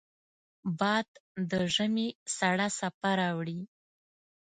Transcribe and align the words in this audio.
باد 0.79 1.07
د 1.51 1.51
ژمې 1.73 2.07
سړه 2.37 2.67
څپه 2.77 3.09
راوړي 3.19 3.59